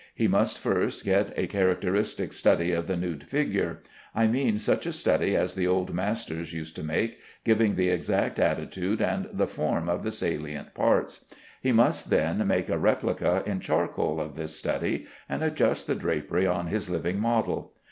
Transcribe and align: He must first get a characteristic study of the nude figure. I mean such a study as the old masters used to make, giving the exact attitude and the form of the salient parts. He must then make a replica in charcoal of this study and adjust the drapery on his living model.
He 0.15 0.27
must 0.27 0.57
first 0.57 1.05
get 1.05 1.31
a 1.37 1.45
characteristic 1.45 2.33
study 2.33 2.71
of 2.71 2.87
the 2.87 2.97
nude 2.97 3.23
figure. 3.23 3.83
I 4.15 4.25
mean 4.25 4.57
such 4.57 4.87
a 4.87 4.91
study 4.93 5.35
as 5.35 5.53
the 5.53 5.67
old 5.67 5.93
masters 5.93 6.53
used 6.53 6.75
to 6.77 6.83
make, 6.83 7.19
giving 7.45 7.75
the 7.75 7.89
exact 7.89 8.39
attitude 8.39 8.99
and 8.99 9.29
the 9.31 9.45
form 9.45 9.87
of 9.87 10.01
the 10.01 10.09
salient 10.11 10.73
parts. 10.73 11.25
He 11.61 11.71
must 11.71 12.09
then 12.09 12.47
make 12.47 12.67
a 12.67 12.79
replica 12.79 13.43
in 13.45 13.59
charcoal 13.59 14.19
of 14.19 14.33
this 14.33 14.55
study 14.57 15.05
and 15.29 15.43
adjust 15.43 15.85
the 15.85 15.93
drapery 15.93 16.47
on 16.47 16.65
his 16.65 16.89
living 16.89 17.19
model. 17.19 17.73